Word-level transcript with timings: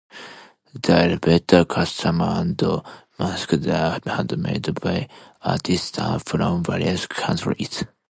The 0.73 0.93
elaborate 1.05 1.67
costumes 1.67 2.21
and 2.21 2.71
masks 3.19 3.67
are 3.67 3.99
handmade 4.07 4.73
by 4.81 5.07
artisans 5.43 6.23
from 6.25 6.63
various 6.63 7.05
countries. 7.05 7.83